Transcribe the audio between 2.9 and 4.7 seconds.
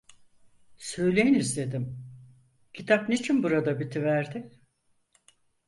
niçin burada bitiverdi?"